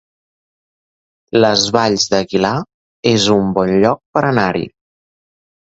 [1.43, 2.55] Les Valls d'Aguilar
[3.13, 4.69] es un bon lloc per anar-hi